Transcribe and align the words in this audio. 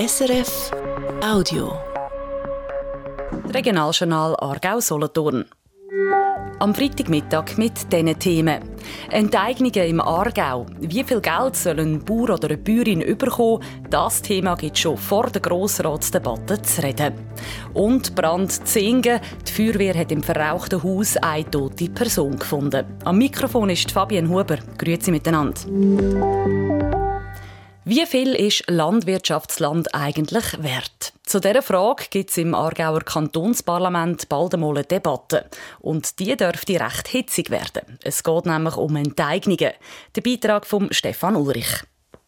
SRF 0.00 0.70
Audio. 1.22 1.74
Regionaljournal 3.52 4.34
Aargau-Solothurn. 4.40 5.44
Am 6.58 6.74
Freitagmittag 6.74 7.58
mit 7.58 7.92
diesen 7.92 8.18
Themen. 8.18 8.62
Enteignungen 9.10 9.86
im 9.86 10.00
Aargau. 10.00 10.64
Wie 10.78 11.04
viel 11.04 11.20
Geld 11.20 11.54
soll 11.54 11.80
ein 11.80 12.02
Bauer 12.02 12.30
oder 12.30 12.48
eine 12.48 12.56
Bäuerin 12.56 13.00
bekommen? 13.18 13.62
Das 13.90 14.22
Thema 14.22 14.54
gibt 14.54 14.78
schon 14.78 14.96
vor 14.96 15.26
der 15.26 15.42
Grossratsdebatte 15.42 16.62
zu 16.62 16.82
reden. 16.82 17.12
Und 17.74 18.14
Brand 18.14 18.66
Zingen. 18.66 19.20
Die 19.46 19.52
Feuerwehr 19.52 19.98
hat 19.98 20.12
im 20.12 20.22
verrauchten 20.22 20.82
Haus 20.82 21.18
eine 21.18 21.50
tote 21.50 21.90
Person 21.90 22.38
gefunden. 22.38 22.86
Am 23.04 23.18
Mikrofon 23.18 23.68
ist 23.68 23.90
Fabienne 23.90 24.30
Huber. 24.30 24.56
Grüezi 24.78 25.10
miteinander. 25.10 25.60
Wie 27.90 28.06
viel 28.06 28.36
ist 28.36 28.70
Landwirtschaftsland 28.70 29.96
eigentlich 29.96 30.62
wert? 30.62 31.12
Zu 31.24 31.40
dieser 31.40 31.60
Frage 31.60 32.04
gibt 32.08 32.30
es 32.30 32.36
im 32.36 32.54
Aargauer 32.54 33.00
Kantonsparlament 33.00 34.28
bald 34.28 34.54
einmal 34.54 34.76
eine 34.76 34.84
Debatte. 34.84 35.46
Und 35.80 36.20
die 36.20 36.36
dürfte 36.36 36.78
recht 36.78 37.08
hitzig 37.08 37.50
werden. 37.50 37.98
Es 38.04 38.22
geht 38.22 38.46
nämlich 38.46 38.76
um 38.76 38.94
Enteignungen. 38.94 39.72
Der 40.14 40.20
Beitrag 40.20 40.66
von 40.66 40.92
Stefan 40.92 41.34
Ulrich. 41.34 41.82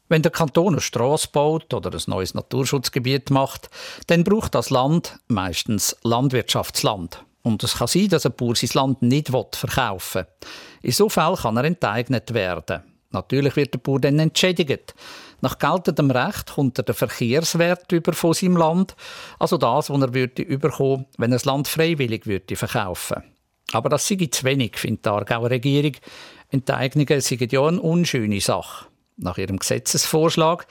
Wenn 0.08 0.22
der 0.22 0.32
Kanton 0.32 0.72
eine 0.72 0.80
Strasse 0.80 1.28
baut 1.30 1.72
oder 1.72 1.92
ein 1.92 2.02
neues 2.08 2.34
Naturschutzgebiet 2.34 3.30
macht, 3.30 3.70
dann 4.08 4.24
braucht 4.24 4.56
das 4.56 4.70
Land 4.70 5.20
meistens 5.28 5.96
Landwirtschaftsland. 6.02 7.24
Und 7.42 7.62
es 7.62 7.78
kann 7.78 7.86
sein, 7.86 8.08
dass 8.08 8.26
ein 8.26 8.34
Bauer 8.34 8.56
sein 8.56 8.70
Land 8.74 9.02
nicht 9.02 9.28
verkaufen 9.28 10.22
will. 10.22 10.48
In 10.82 10.90
so 10.90 11.08
Fall 11.08 11.36
kann 11.36 11.56
er 11.56 11.62
enteignet 11.62 12.34
werden. 12.34 12.82
Natürlich 13.12 13.56
wird 13.56 13.74
der 13.74 13.78
Bauer 13.78 14.00
dann 14.00 14.18
entschädigt. 14.18 14.94
Nach 15.40 15.58
geltendem 15.58 16.10
Recht 16.10 16.52
kommt 16.54 16.78
er 16.78 16.84
den 16.84 16.94
Verkehrswert 16.94 17.90
über 17.92 18.12
von 18.12 18.32
seinem 18.32 18.56
Land, 18.56 18.94
also 19.38 19.58
das, 19.58 19.90
was 19.90 20.00
er 20.00 20.14
würde 20.14 20.42
überkommen, 20.42 21.06
wenn 21.18 21.32
er 21.32 21.36
das 21.36 21.44
Land 21.44 21.68
freiwillig 21.68 22.26
würde 22.26 22.56
verkaufen. 22.56 23.22
Aber 23.72 23.88
das 23.88 24.06
sei 24.06 24.28
zu 24.30 24.44
wenig, 24.44 24.76
findet 24.76 25.06
die 25.06 25.10
Aargauer 25.10 25.50
Regierung. 25.50 25.96
Enteignungen 26.50 27.20
seien 27.20 27.48
ja 27.50 27.66
eine 27.66 27.80
unschöne 27.80 28.40
Sache. 28.40 28.86
Nach 29.16 29.38
ihrem 29.38 29.58
Gesetzesvorschlag 29.58 30.66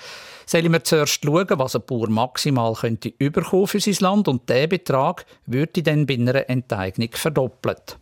sollen 0.45 0.71
wir 0.71 0.83
zuerst 0.83 1.23
schauen, 1.23 1.47
was 1.51 1.75
ein 1.75 1.83
Bauer 1.85 2.09
maximal 2.09 2.73
könnte 2.73 3.13
überkommen 3.17 3.67
für 3.67 3.79
sein 3.79 3.95
Land 3.99 4.27
und 4.27 4.49
der 4.49 4.67
Betrag 4.67 5.25
würde 5.45 5.83
dann 5.83 6.05
bei 6.05 6.15
einer 6.15 6.49
Enteignung 6.49 7.09
verdoppelt. 7.13 7.97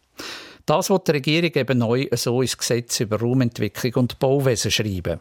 Das 0.69 0.91
wird 0.91 1.07
die 1.07 1.13
Regierung 1.13 1.51
eben 1.55 1.79
neu 1.79 2.07
so 2.11 2.43
ins 2.43 2.55
Gesetz 2.55 2.99
über 2.99 3.19
Raumentwicklung 3.19 4.03
und 4.03 4.19
Bauwesen 4.19 4.69
schreiben. 4.69 5.19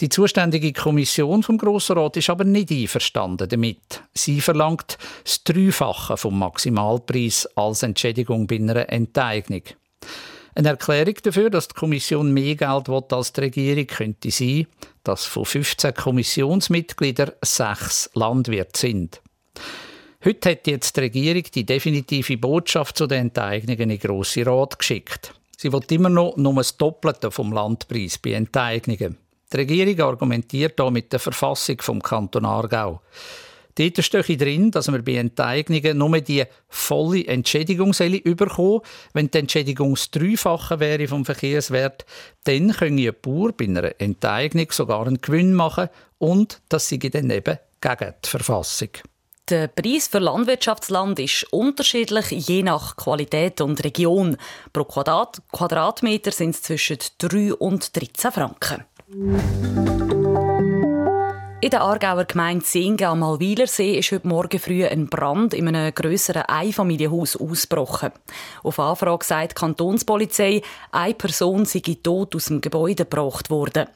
Die 0.00 0.08
zuständige 0.08 0.72
Kommission 0.72 1.42
vom 1.42 1.58
Grossen 1.58 1.98
Rat 1.98 2.16
ist 2.16 2.30
aber 2.30 2.44
nicht 2.44 2.70
einverstanden 2.70 3.46
damit. 3.46 4.02
Sie 4.14 4.40
verlangt 4.40 4.96
das 5.22 5.44
Dreifache 5.44 6.16
vom 6.16 6.38
Maximalpreis 6.38 7.46
als 7.56 7.82
Entschädigung 7.82 8.46
bei 8.46 8.56
einer 8.56 8.88
Enteignung. 8.88 9.64
Eine 10.54 10.68
Erklärung 10.70 11.16
dafür, 11.22 11.50
dass 11.50 11.68
die 11.68 11.74
Kommission 11.74 12.32
mehr 12.32 12.54
Geld 12.54 12.88
will 12.88 13.04
als 13.10 13.34
die 13.34 13.42
Regierung, 13.42 13.86
könnte 13.86 14.30
sein, 14.30 14.66
dass 15.02 15.26
von 15.26 15.44
15 15.44 15.92
Kommissionsmitgliedern 15.92 17.32
sechs 17.42 18.08
Landwirte 18.14 18.80
sind. 18.80 19.20
Heute 20.26 20.52
hat 20.52 20.66
jetzt 20.66 20.96
die 20.96 21.00
Regierung 21.00 21.42
die 21.54 21.66
definitive 21.66 22.38
Botschaft 22.38 22.96
zu 22.96 23.06
den 23.06 23.26
Enteignungen 23.26 23.78
in 23.78 23.88
den 23.90 23.98
Grossen 23.98 24.44
Rat 24.44 24.78
geschickt. 24.78 25.34
Sie 25.58 25.70
will 25.70 25.82
immer 25.90 26.08
noch 26.08 26.38
nur 26.38 26.54
das 26.54 26.78
Doppelte 26.78 27.30
vom 27.30 27.52
Landpreis 27.52 28.16
bei 28.16 28.32
Enteignungen. 28.32 29.18
Die 29.52 29.56
Regierung 29.58 30.00
argumentiert 30.00 30.80
hier 30.80 30.90
mit 30.90 31.12
der 31.12 31.20
Verfassung 31.20 31.76
vom 31.82 32.00
Kanton 32.00 32.46
Aargau. 32.46 33.02
Dort 33.74 34.02
steht 34.02 34.40
drin, 34.40 34.70
dass 34.70 34.90
wir 34.90 35.02
bei 35.02 35.16
Enteignungen 35.16 35.98
nur 35.98 36.18
die 36.22 36.44
volle 36.70 37.26
Entschädigung 37.26 37.92
überkommen 37.92 38.80
Wenn 39.12 39.30
die 39.30 39.38
Entschädigung 39.38 39.94
das 39.94 40.10
Dreifache 40.10 40.80
wäre 40.80 41.06
vom 41.06 41.26
Verkehrswert, 41.26 42.06
dann 42.44 42.72
könne 42.72 43.08
ein 43.08 43.14
Bauer 43.20 43.52
bei 43.52 43.66
einer 43.66 44.00
Enteignung 44.00 44.68
sogar 44.70 45.06
einen 45.06 45.20
Gewinn 45.20 45.52
machen 45.52 45.90
und 46.16 46.62
das 46.70 46.88
sei 46.88 46.96
dann 46.96 47.28
eben 47.28 47.58
gegen 47.82 48.14
die 48.24 48.28
Verfassung. 48.30 48.88
Der 49.50 49.68
Preis 49.68 50.08
für 50.08 50.20
Landwirtschaftsland 50.20 51.18
ist 51.18 51.44
unterschiedlich, 51.52 52.30
je 52.30 52.62
nach 52.62 52.96
Qualität 52.96 53.60
und 53.60 53.84
Region. 53.84 54.38
Pro 54.72 54.84
Quadrat 54.84 55.42
Quadratmeter 55.52 56.30
sind 56.30 56.54
es 56.54 56.62
zwischen 56.62 56.96
3 57.18 57.52
und 57.52 57.94
13 57.94 58.32
Franken. 58.32 58.84
In 61.64 61.70
der 61.70 61.80
Aargauer 61.80 62.26
Gemeinde 62.26 62.62
Singen 62.62 63.04
am 63.04 63.20
Malwilersee 63.20 63.98
ist 63.98 64.12
heute 64.12 64.28
Morgen 64.28 64.60
früh 64.60 64.84
ein 64.84 65.06
Brand 65.06 65.54
in 65.54 65.66
einem 65.66 65.94
grösseren 65.94 66.42
Einfamilienhaus 66.42 67.36
ausgebrochen. 67.36 68.12
Auf 68.62 68.78
Anfrage 68.78 69.24
sagt 69.24 69.52
die 69.52 69.54
Kantonspolizei, 69.54 70.60
eine 70.92 71.14
Person 71.14 71.64
sei 71.64 71.80
tot 72.02 72.36
aus 72.36 72.44
dem 72.44 72.60
Gebäude 72.60 73.06
gebracht 73.06 73.48
worden. 73.48 73.86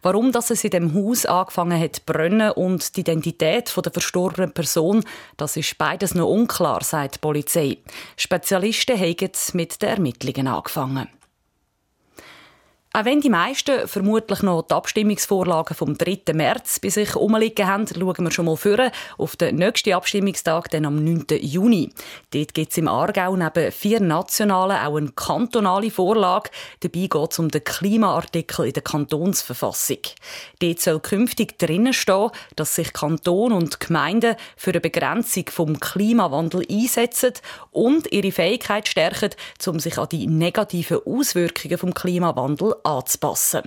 Warum 0.00 0.30
dass 0.30 0.50
es 0.50 0.62
in 0.62 0.70
dem 0.70 0.94
Haus 0.94 1.26
angefangen 1.26 1.80
hat 1.80 1.96
zu 1.96 2.02
brennen 2.06 2.52
und 2.52 2.96
die 2.96 3.00
Identität 3.00 3.74
der 3.76 3.92
verstorbenen 3.92 4.52
Person, 4.52 5.02
das 5.36 5.56
ist 5.56 5.76
beides 5.76 6.14
noch 6.14 6.28
unklar, 6.28 6.84
sagt 6.84 7.16
die 7.16 7.18
Polizei. 7.18 7.78
Spezialisten 8.16 8.96
haben 8.96 9.30
mit 9.54 9.82
den 9.82 9.88
Ermittlungen 9.88 10.46
angefangen. 10.46 11.08
Auch 12.98 13.04
wenn 13.04 13.20
die 13.20 13.30
meisten 13.30 13.86
vermutlich 13.86 14.42
noch 14.42 14.62
die 14.62 14.74
Abstimmungsvorlagen 14.74 15.76
vom 15.76 15.96
3. 15.96 16.32
März 16.32 16.80
bei 16.80 16.88
sich 16.88 17.14
umliegen 17.14 17.68
haben, 17.68 17.86
schauen 17.86 18.24
wir 18.24 18.32
schon 18.32 18.46
mal 18.46 18.56
vor 18.56 18.90
auf 19.18 19.36
den 19.36 19.54
nächsten 19.54 19.92
Abstimmungstag, 19.92 20.68
dann 20.70 20.84
am 20.84 21.04
9. 21.04 21.26
Juni. 21.40 21.92
Dort 22.32 22.54
gibt 22.54 22.72
es 22.72 22.78
im 22.78 22.88
Aargau 22.88 23.36
neben 23.36 23.70
vier 23.70 24.00
nationalen 24.00 24.78
auch 24.78 24.96
eine 24.96 25.12
kantonale 25.12 25.92
Vorlage. 25.92 26.50
Dabei 26.80 27.06
geht 27.06 27.30
es 27.30 27.38
um 27.38 27.48
den 27.52 27.62
Klimaartikel 27.62 28.66
in 28.66 28.72
der 28.72 28.82
Kantonsverfassung. 28.82 29.98
Dort 30.58 30.80
soll 30.80 30.98
künftig 30.98 31.56
drinnen 31.56 31.92
stehen, 31.92 32.32
dass 32.56 32.74
sich 32.74 32.92
Kanton 32.92 33.52
und 33.52 33.78
Gemeinden 33.78 34.34
für 34.56 34.70
eine 34.70 34.80
Begrenzung 34.80 35.44
vom 35.50 35.78
Klimawandel 35.78 36.66
einsetzen 36.68 37.34
und 37.70 38.10
ihre 38.10 38.32
Fähigkeit 38.32 38.88
stärken, 38.88 39.30
um 39.68 39.78
sich 39.78 39.98
an 39.98 40.08
die 40.10 40.26
negativen 40.26 40.98
Auswirkungen 41.06 41.78
vom 41.78 41.94
Klimawandel 41.94 42.74
anzupassen. 42.88 43.62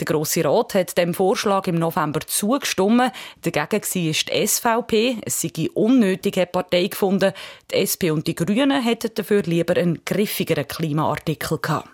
Der 0.00 0.04
Grosse 0.04 0.44
Rat 0.44 0.74
hat 0.74 0.98
dem 0.98 1.14
Vorschlag 1.14 1.66
im 1.66 1.76
November 1.76 2.20
zugestimmt. 2.20 3.12
Dagegen 3.42 3.82
war 3.82 3.90
die 4.02 4.46
SVP. 4.46 5.18
Es 5.24 5.40
sei 5.40 5.68
unnötig, 5.74 6.36
hat 6.36 6.52
Partei 6.52 6.86
gefunden. 6.86 7.32
Die 7.70 7.76
SP 7.82 8.10
und 8.10 8.26
die 8.26 8.34
Grünen 8.34 8.82
hätten 8.82 9.12
dafür 9.14 9.42
lieber 9.42 9.76
einen 9.76 10.04
griffigeren 10.04 10.68
Klimaartikel 10.68 11.58
gehabt. 11.58 11.88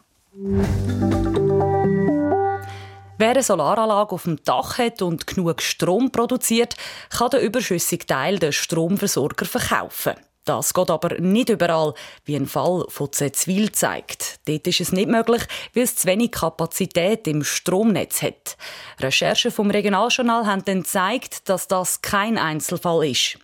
Wer 3.18 3.30
eine 3.30 3.42
Solaranlage 3.42 4.12
auf 4.12 4.24
dem 4.24 4.42
Dach 4.42 4.78
hat 4.78 5.00
und 5.00 5.26
genug 5.26 5.62
Strom 5.62 6.10
produziert, 6.10 6.76
kann 7.16 7.30
den 7.30 7.42
überschüssigen 7.42 8.06
Teil 8.06 8.38
den 8.38 8.52
Stromversorger 8.52 9.44
verkaufen. 9.44 10.14
Das 10.44 10.74
geht 10.74 10.90
aber 10.90 11.20
nicht 11.20 11.50
überall, 11.50 11.94
wie 12.24 12.34
ein 12.34 12.46
Fall 12.46 12.84
von 12.88 13.12
Zetzwil 13.12 13.70
zeigt. 13.70 14.40
Dort 14.48 14.66
ist 14.66 14.80
es 14.80 14.90
nicht 14.90 15.08
möglich, 15.08 15.42
weil 15.72 15.84
es 15.84 15.94
zu 15.94 16.08
wenig 16.08 16.32
Kapazität 16.32 17.28
im 17.28 17.44
Stromnetz 17.44 18.22
hat. 18.22 18.56
Recherchen 18.98 19.52
vom 19.52 19.70
Regionaljournal 19.70 20.46
haben 20.46 20.64
dann 20.64 20.82
gezeigt, 20.82 21.48
dass 21.48 21.68
das 21.68 22.02
kein 22.02 22.38
Einzelfall 22.38 23.06
ist. 23.06 23.38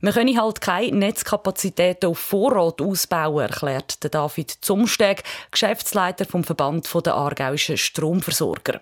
Wir 0.00 0.12
können 0.12 0.40
halt 0.40 0.60
keine 0.60 0.96
Netzkapazität 0.96 2.04
auf 2.04 2.18
Vorrat 2.18 2.80
ausbauen, 2.82 3.48
erklärt 3.48 4.14
David 4.14 4.50
Zumsteg, 4.50 5.22
Geschäftsleiter 5.50 6.24
vom 6.24 6.44
Verband 6.44 6.88
der 7.06 7.14
aargauischen 7.14 7.76
Stromversorger. 7.76 8.80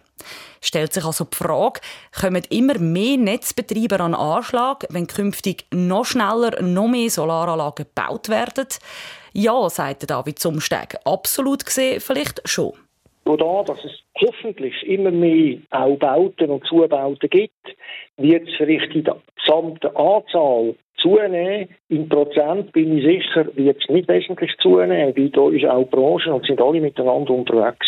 Stellt 0.60 0.92
sich 0.92 1.04
also 1.04 1.24
die 1.24 1.36
Frage, 1.36 1.80
kommen 2.18 2.42
immer 2.50 2.78
mehr 2.78 3.16
Netzbetreiber 3.16 4.00
an 4.00 4.14
Anschlag, 4.14 4.86
wenn 4.90 5.06
künftig 5.06 5.66
noch 5.72 6.06
schneller 6.06 6.60
noch 6.62 6.88
mehr 6.88 7.10
Solaranlagen 7.10 7.86
gebaut 7.94 8.28
werden? 8.28 8.66
Ja, 9.32 9.68
sagt 9.68 10.08
David 10.08 10.38
Zumsteg. 10.38 10.96
Absolut 11.04 11.66
gesehen 11.66 12.00
vielleicht 12.00 12.40
schon. 12.48 12.72
Oder 13.26 13.64
dass 13.66 13.82
es 13.84 13.92
hoffentlich 14.20 14.74
immer 14.86 15.10
mehr 15.10 15.58
auch 15.70 15.96
Bauten 15.96 16.50
und 16.50 16.64
Zubauten 16.66 17.28
gibt, 17.30 17.76
wird 18.16 18.48
es 18.48 18.54
vielleicht 18.56 18.94
in 18.94 19.04
der 19.04 19.20
gesamten 19.36 19.96
Anzahl 19.96 20.76
zunehmen. 21.04 21.68
In 21.88 22.08
Prozent 22.08 22.72
bin 22.72 22.98
ich 22.98 23.04
sicher, 23.04 23.46
wird 23.54 23.78
es 23.80 23.88
nicht 23.88 24.08
wesentlich 24.08 24.50
zunehmen, 24.60 25.14
weil 25.16 25.30
da 25.30 25.48
ist 25.50 25.64
auch 25.66 25.84
die 25.84 25.90
Branche 25.90 26.32
und 26.32 26.46
sind 26.46 26.60
alle 26.60 26.80
miteinander 26.80 27.30
unterwegs. 27.30 27.86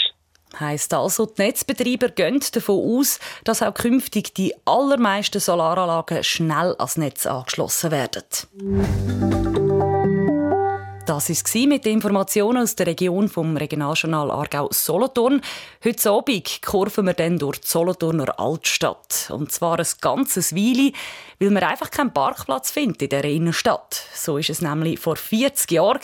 Heißt 0.60 0.94
also, 0.94 1.26
die 1.26 1.42
Netzbetreiber 1.42 2.08
gehen 2.08 2.40
davon 2.54 2.98
aus, 2.98 3.18
dass 3.44 3.62
auch 3.62 3.74
künftig 3.74 4.32
die 4.34 4.54
allermeisten 4.64 5.40
Solaranlagen 5.40 6.22
schnell 6.22 6.74
ans 6.78 6.96
Netz 6.96 7.26
angeschlossen 7.26 7.90
werden. 7.90 9.35
Das 11.06 11.30
war 11.30 11.66
mit 11.68 11.84
den 11.84 11.92
Informationen 11.92 12.64
aus 12.64 12.74
der 12.74 12.88
Region 12.88 13.28
vom 13.28 13.56
Regionaljournal 13.56 14.28
Aargau 14.28 14.68
Solothurn. 14.72 15.40
Heute 15.84 16.10
Abend 16.10 16.60
kurven 16.62 17.06
wir 17.06 17.14
dann 17.14 17.38
durch 17.38 17.60
die 17.60 17.68
Solothurner 17.68 18.40
Altstadt. 18.40 19.30
Und 19.30 19.52
zwar 19.52 19.78
ein 19.78 19.86
ganzes 20.00 20.56
Weile, 20.56 20.90
weil 21.38 21.50
man 21.50 21.62
einfach 21.62 21.92
keinen 21.92 22.12
Parkplatz 22.12 22.72
findet 22.72 23.02
in 23.02 23.08
der 23.10 23.22
Innenstadt. 23.22 24.02
So 24.16 24.36
ist 24.36 24.50
es 24.50 24.60
nämlich 24.60 24.98
vor 24.98 25.14
40 25.14 25.70
Jahren 25.70 26.00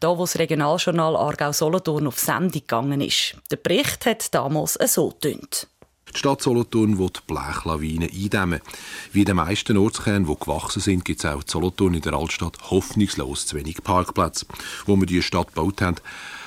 da 0.00 0.16
wo 0.16 0.22
das 0.22 0.38
Regionaljournal 0.38 1.14
Aargau 1.14 1.52
Solothurn 1.52 2.06
auf 2.06 2.18
Sendung 2.18 2.52
gegangen 2.52 3.02
ist. 3.02 3.36
Der 3.50 3.56
Bericht 3.56 4.06
hat 4.06 4.34
damals 4.34 4.78
so 4.86 5.10
getönt. 5.10 5.68
Die 6.14 6.18
Stadt 6.18 6.42
Solothurn 6.42 6.98
die 6.98 7.20
Blechlawinen 7.26 8.10
eindämmen. 8.10 8.60
Wie 9.12 9.20
in 9.20 9.24
den 9.24 9.36
meisten 9.36 9.78
Ortskernen, 9.78 10.26
die 10.26 10.38
gewachsen 10.38 10.80
sind, 10.80 11.04
gibt 11.06 11.20
es 11.20 11.24
auch 11.24 11.40
in 11.40 11.48
Solothurn 11.48 11.94
in 11.94 12.02
der 12.02 12.12
Altstadt 12.12 12.70
hoffnungslos 12.70 13.46
zu 13.46 13.56
wenig 13.56 13.82
Parkplätze. 13.82 14.44
Wo 14.84 14.96
wir 14.96 15.06
die 15.06 15.22
Stadt 15.22 15.54
gebaut 15.54 15.80
haben, 15.80 15.96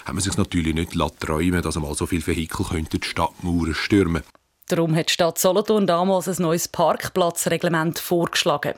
hat 0.05 0.13
man 0.13 0.21
sich 0.21 0.37
natürlich 0.37 0.75
nicht 0.75 0.93
träumen 1.19 1.63
dass 1.63 1.77
einmal 1.77 1.95
so 1.95 2.05
viele 2.05 2.27
Vehikel 2.27 2.65
die 2.83 2.99
Stadtmauern 3.03 3.73
stürmen 3.73 4.23
Darum 4.67 4.95
hat 4.95 5.09
die 5.09 5.13
Stadt 5.13 5.37
Solothurn 5.37 5.85
damals 5.85 6.27
ein 6.27 6.41
neues 6.41 6.67
Parkplatzreglement 6.67 7.99
vorgeschlagen. 7.99 8.73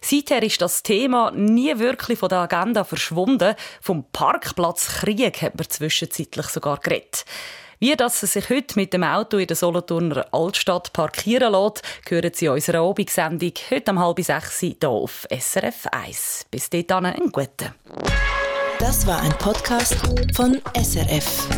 Seither 0.00 0.42
ist 0.42 0.60
das 0.60 0.84
Thema 0.84 1.32
nie 1.32 1.78
wirklich 1.78 2.18
von 2.20 2.28
der 2.28 2.38
Agenda 2.38 2.84
verschwunden. 2.84 3.56
Vom 3.80 4.04
Parkplatzkrieg 4.12 5.42
hat 5.42 5.56
man 5.56 5.68
zwischenzeitlich 5.68 6.46
sogar 6.46 6.78
geredet. 6.78 7.24
Wie 7.82 7.96
das 7.96 8.22
es 8.22 8.34
sich 8.34 8.48
heute 8.48 8.78
mit 8.78 8.92
dem 8.92 9.02
Auto 9.02 9.38
in 9.38 9.48
der 9.48 9.56
Solothurner 9.56 10.24
Altstadt 10.30 10.92
parkieren 10.92 11.50
lässt, 11.52 11.82
hören 12.08 12.30
Sie 12.32 12.46
in 12.46 12.52
unserer 12.52 12.88
Abendsendung 12.88 13.52
heute 13.72 13.90
um 13.90 13.98
halb 13.98 14.20
sechs 14.22 14.60
hier 14.60 14.88
auf 14.88 15.26
SRF 15.28 15.88
1. 15.90 16.46
Bis 16.48 16.70
dahin 16.70 17.06
einen 17.06 17.32
guten. 17.32 17.74
Das 18.78 19.04
war 19.04 19.20
ein 19.20 19.32
Podcast 19.32 19.96
von 20.32 20.62
SRF. 20.80 21.48